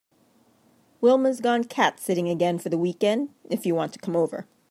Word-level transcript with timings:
Wilma’s 0.99 1.41
gone 1.41 1.63
cat 1.63 1.99
sitting 1.99 2.27
again 2.27 2.57
for 2.57 2.69
the 2.69 2.77
weekend 2.79 3.29
if 3.51 3.67
you 3.67 3.75
want 3.75 3.93
to 3.93 3.99
come 3.99 4.15
over. 4.15 4.47